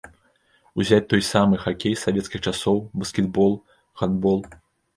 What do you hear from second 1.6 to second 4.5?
хакей савецкіх часоў, баскетбол, гандбол.